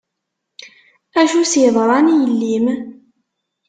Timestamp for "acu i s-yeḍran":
1.19-2.11